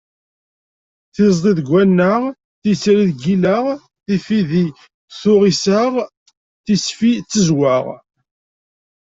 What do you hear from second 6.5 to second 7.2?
tisfi